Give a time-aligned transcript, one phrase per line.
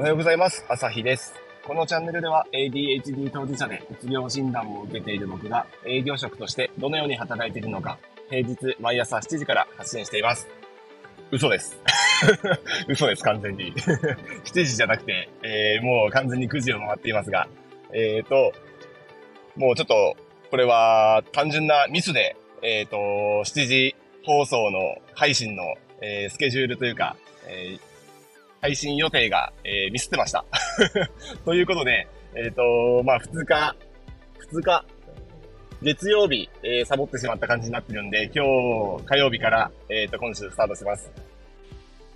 [0.00, 0.64] おはようございます。
[0.66, 1.34] 朝日です。
[1.62, 7.98] このチャンネルでは ADHD 当事者でうつ病診断を受けている僕が営業職としてどのように働いているのか、
[8.30, 10.48] 平日毎朝7時から発信しています。
[11.30, 11.78] 嘘です。
[12.88, 13.74] 嘘です、完全に。
[13.76, 17.46] 7時じゃなくて、えー、もう完全に9時を回っていますが、
[17.92, 18.54] えーと、
[19.54, 20.16] もうちょっと、
[20.50, 22.96] これは単純なミスで、えーと、
[23.44, 23.94] 7時
[24.24, 27.89] 放送の配信の、えー、スケジュールというか、えー、
[28.60, 30.44] 配信予定が、えー、ミスってました。
[31.44, 33.76] ということで、えっ、と、まあ、2日、
[34.52, 34.84] 2日、
[35.82, 38.44] 月曜日、えー、サボってしまった感じになってるんで、今
[38.98, 41.10] 日、火曜日から、えっ、と、今週スタートします。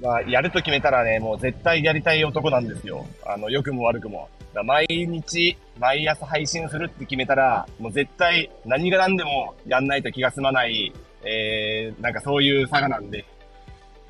[0.00, 3.04] まあ、やると決めたらね、もう絶対やりたい男なんですよ。
[3.26, 4.28] あの、良くも悪くも。
[4.64, 10.92] 毎日、毎朝配信するって決めたら、もう絶対何が何でもやんないと気が済まない、
[11.24, 13.24] えー、なんかそういう差がなんで、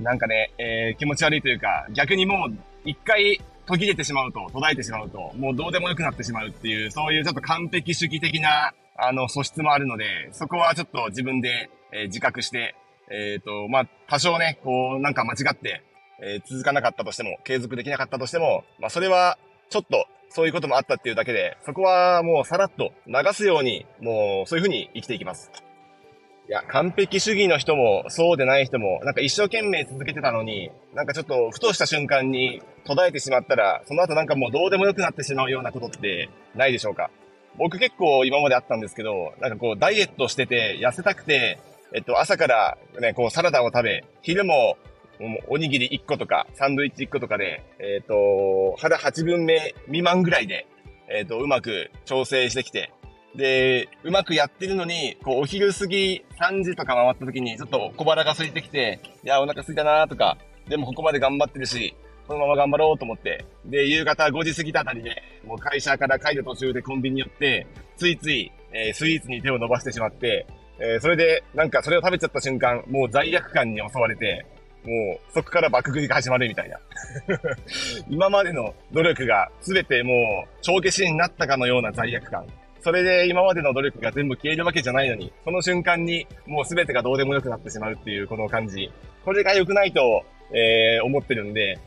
[0.01, 12.75] なんかね、えー、気持ち悪いというか、逆にもう一回途切れてしまうと、途絶えてしまうと、もうどうでもよくなってしまうっていう、そういうちょっと完璧主義的な、あの、素質もあるので、そこはちょっと自分で、えー、自覚して、
[13.11, 15.83] えっ、ー、と、まあ、多少ね、こう、なんか間違って、
[16.21, 19.39] えー、続かなかったとしても、継続できなかったとしても、まあ、それは、
[19.71, 25.51] ちょっと、そういうこともあったっていうだけで、そこはもうさらっと流すように、もうそういうふうに生きていきます。
[26.49, 37.11] いや、完璧主義の人も、そうでない人も、なんか一生懸命続けてたのに、なんかちょっと、ふとした瞬間に途絶えてしまったら、その後なんかもうどうでもよくなってしまうようなことってないでしょうか。
[37.59, 41.59] 僕結構今まであったんですけど、なんかこう、ダイエットしてて、痩せたくて、
[41.93, 44.79] えっと、朝からね、こう、サラダを食べ、昼も、
[45.49, 50.67] おにぎり1個とか、サンドイッチ1個とかで、えっ、と、腹8分目未満ぐらいで、
[51.11, 52.91] えっ、と、うまく調整してきて、
[53.35, 61.95] で、うまくやってるのに、こう、お昼過ぎ3時とか回った時に、ちょっと小腹が空いてきて、いや、お腹空いたなとか、でもここまで頑張ってるし、
[62.27, 70.47] このまま頑張ろうと思って、で、夕方5時過ぎたあたりで、もう会社から帰る途中でコンビニ寄って、ついつい、えー、スイーツに手を伸ばしてしまって、
[70.81, 74.47] えー、それで、なんかそれを食べちゃった瞬間、もう罪悪感に襲われて、
[74.85, 76.79] もう、そこから爆食いが始まるみたいな。
[78.09, 80.13] 今までの努力が全ても
[80.47, 82.47] う、帳消しになったかのような罪悪感。
[82.81, 88.91] それで今までの努力が全部消えるわけじゃないのに、その瞬間にもう全てがどうでもよくなってしまうっていうこの感じ。
[89.25, 91.79] これが良くないと、えー、思ってるんで、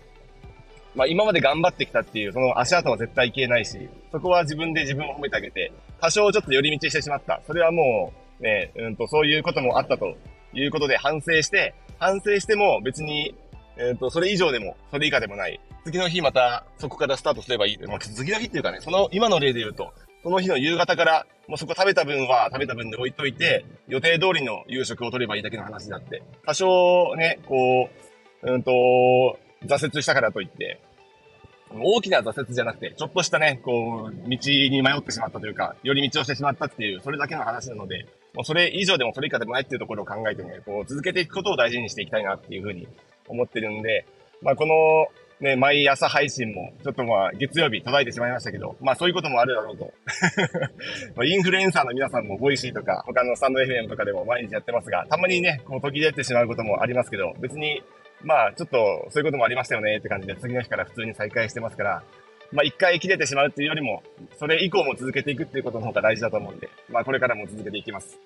[0.96, 7.42] まあ今まで頑張ってきたっていうその足跡は絶対消えないし、そこは自分で自分を褒めてあげて、多少ちょっと寄り道してしまった。
[7.48, 10.16] それはもう、ね、うんと、そういうこともあったと
[10.54, 13.36] いうことで反省して、反省しても別に、
[13.78, 15.60] えっ、ー、と、それ以上でも、それ以下でもない。
[15.86, 17.78] 次の日また、そこからスタートすればいい。
[17.88, 27.90] まあ、次の日っていうかね、その、今の例で言うと、その日の夕方から、もうそこ食べた分は食べた分で置いといて、予定通りの夕食を取ればいいだけの話になって、多少ね、こ
[28.44, 28.72] う、うんと、
[29.66, 30.80] 挫折したからといって、
[31.74, 42.88] 大きな挫折じゃなくて、ちょっとしたね、こう、道に迷ってしまったというか、寄り道をしてしまったっていう、それだけの話なので、もうそれ以上でもそれ以下でもないっていうところを考えてね、こう、続けていくことを大事にしていきたいなっていうふうに
[43.28, 44.06] 思ってるんで、
[44.42, 45.08] まあ、この、
[45.42, 49.92] ね、毎朝配信も、ちょっとまあ、月曜日途絶えてしまいましたけど、まあそういうこともあるだろうと。
[51.26, 57.82] インフルエンサーの皆さんも、 Voicy とか、他のスタンド FM とかでも毎日やってますが、たまにね、こう途切れてしまうこともありますけど、別に、
[58.24, 62.04] まあちょっとそういうこともありましたよねって感じで、次の日から普通に再開してますから、
[62.52, 64.04] まあ一回切れてしまうっていうよりも、
[64.38, 68.20] それ以降も続けていくっていうことの方が大事だと思うんで、まあこれからも続けていきます。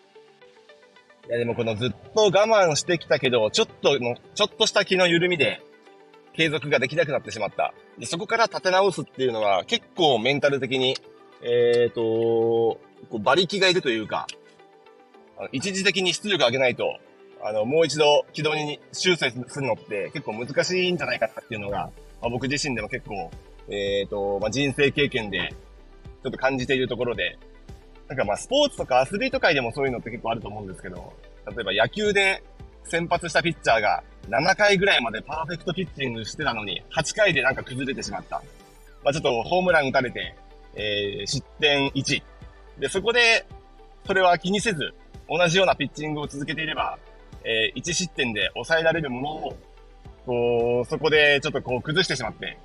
[1.29, 5.61] いやでもこのずっと我慢してきたけど、ちょっとの、ちょっとした気の緩みで、
[6.35, 7.73] 継続ができなくなってしまった。
[7.97, 10.95] で、そこから立て直すっていうのは結構メンタル的に、
[11.41, 12.79] えっ、ー、と、こ
[13.13, 14.27] う馬力がいるというか、
[15.51, 16.97] 一時的に出力上げないと、
[17.43, 21.89] あの、もう一度軌道に修正するのって結構難しいんじゃないかなっていうのが、
[22.21, 23.29] まあ、僕自身でも結構、
[23.69, 25.53] えっ、ー、と、まあ、人生経験で、
[26.23, 27.37] ちょっと感じているところで、
[28.07, 31.13] なんかまあスポーツとかアスリート界でもそういうのって結構あると思うんですけど、
[31.47, 32.43] 例えば野球で
[32.85, 38.41] 先発したピッチャーが7回ぐらいまでパーフェクトピッチングしてたのに、8回でなんか崩れてしまった。
[39.03, 40.35] まあちょっとホームラン打たれて、
[40.75, 42.23] えー、失点1。
[42.79, 43.45] で、そこで、
[44.05, 44.93] それは気にせず、
[45.29, 46.97] 同じようなピッチングを続けていれば、
[47.43, 49.57] えー、1失点で抑えられるものを、
[50.25, 52.57] こう、そこでちょっとこう崩してしまって、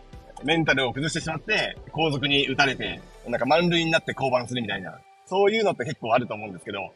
[0.43, 6.93] メンタルを崩してしまって、後続に打たれて、なんか満塁になって降板するみたいな、そういうのって結構あると思うんですけど、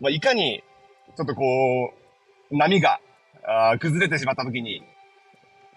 [0.00, 0.62] まあ、いかに、
[1.16, 2.01] ちょっとこう、
[2.52, 3.00] 波が
[3.44, 4.82] あ崩れてしまった時に、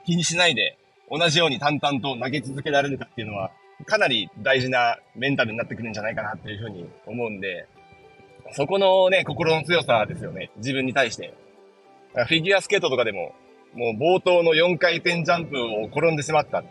[0.05, 0.77] 気にしないで、
[1.09, 3.51] 同じように淡々と投げ続けられるかっていうのは、
[3.85, 7.67] かなり大事なメンタルになってくるんじゃないかなっていうふうに思うんで、
[8.51, 10.51] そこのね、心の強さですよね。
[10.57, 11.33] 自分に対して。
[12.13, 13.33] フィギュアスケートとかでも、
[13.73, 16.63] もう冒頭の4回転ジャンプを転んでしまった。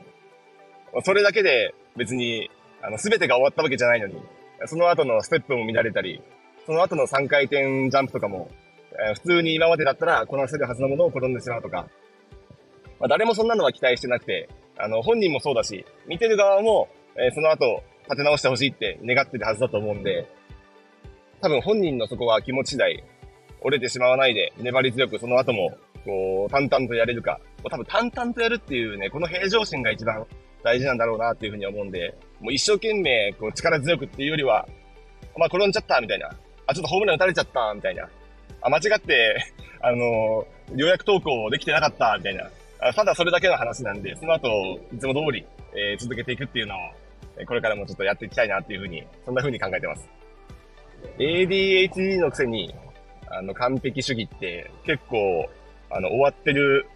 [1.02, 2.50] それだけで別に、
[2.82, 4.14] あの、すべてが終わったわけじゃないのに、
[4.66, 6.22] その後のステップも乱れたり、
[6.64, 8.48] その後の3回転ジャンプとかも、
[9.08, 11.88] えー、普通に今までだったらこなせるはずのものを転んでしまうとか、
[13.00, 14.48] まあ、誰もそんなのは期待してなくて、
[14.78, 20.26] あの、本人もそうだし、見てる側も、えー、その後、立て直してほしいって願ってるはずだと思うんで、
[21.40, 23.04] 多分本人のそこは気持ち次第、
[23.60, 27.40] 折れてしまわないで、粘り強くその後も、こう、淡々とやれるか。
[27.62, 30.26] 多分淡々とやるっていうね、この平常心が一番
[30.62, 34.68] 大事なんだろうなっていうふうに思うんで、もう一生懸命、こう、力強くっていうよりは、
[35.36, 36.30] まあ、転んじゃったみたいな。
[36.66, 38.08] あ、ちょっとホームラン打たれちゃったみたいな。
[38.64, 39.36] あ、間違って、
[39.80, 42.50] あのー、ようやく投稿できてなかったみたいな。
[42.92, 44.48] ただそれだけの話なんで、その後、
[44.92, 45.44] いつも通り、
[45.74, 46.78] えー、続けていくっていうのを、
[47.46, 50.08] これからもちょっとやっていきたいなっていうふうに、そんなふうに考えてます。
[51.18, 52.74] ADHD のくせに、
[53.28, 55.48] あの、完璧主義って結構、
[55.90, 56.86] あの、終わってる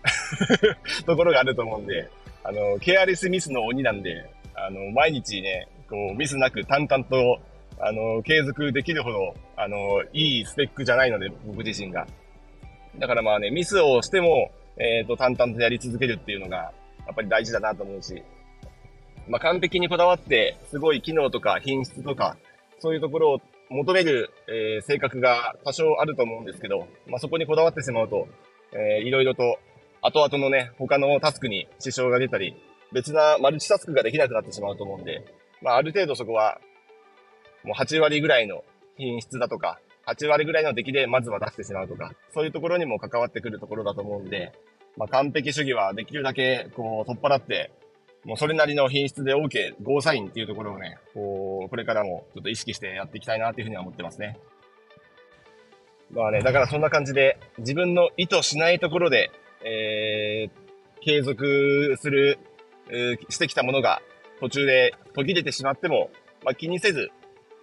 [1.06, 2.08] ところがあると思うんで、
[2.44, 4.24] あの、ケアレスミスの鬼なんで、
[4.54, 7.40] あの、毎日ね、こう、ミスなく淡々と、
[7.80, 12.06] あの、継続できるほど、あの、いいスペックじゃないので、僕自身が。
[12.98, 16.72] だからまあね、ミスをしても、えっ、ー、と、淡々とやり続けるっていうのが、
[17.06, 18.22] やっぱり大事だなと思うし、
[19.28, 22.36] まあ、完璧にこだわって、すごい機能とか品質とか、
[22.80, 23.40] そういうところを
[23.70, 28.28] 求める、えー、性格が多少あると思うんですけど、まあ、そこにこだわってしまうと、
[28.72, 29.58] えー、いろいろと、
[30.00, 32.54] 後々のね、他のタスクに支障が出たり、
[32.92, 35.24] 別なマルチタスクができなくなってしまうと思うんで、
[35.60, 36.60] まあ、ある程度そこは、
[37.68, 38.64] もう8割ぐらいの
[38.96, 44.52] 品質だとか、8割ぐらいの出来でまずは出してしまうとか、そういうところにも関わってくるところだと思うんで、
[44.96, 47.70] まあ、完璧主義はできるだけ、こう、取っ払って、
[48.24, 54.38] もうそれなりの品質で OK、ゴーサインっていうところをね、こう、これからもちょっと意識してやっていきたいなっていうふうには思ってますね。
[56.10, 59.30] まあね、だからそんな感じで、自分の意図しないところで、
[59.62, 62.38] えー、継続する、
[62.90, 64.00] えー、してきたものが
[64.40, 66.10] 途中で途切れてしまっても、
[66.44, 67.10] まあ、気にせず、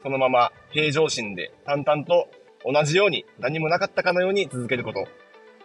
[0.05, 2.29] そのまま平常心で淡々と
[2.63, 4.99] 同じように何もなかったかのように続けること。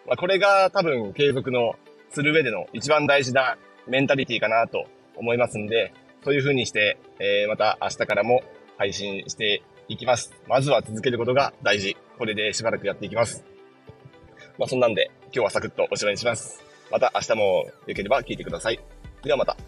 [0.07, 1.75] まあ、これが多分継続の
[2.11, 5.93] する上での一番大事なメンタリティかなと思いますんで、
[6.25, 8.43] そういう風にして、えー、また明日からも
[8.79, 10.35] 配信していきます。
[10.49, 11.99] まずは続けることが大事。
[12.17, 13.45] これでしばらくやっていきます。
[14.57, 16.65] まあそんなんで、今日はサクッとおしまいにします。
[16.91, 18.81] また明日も良ければ聞いてください。
[19.23, 19.59] ではまた。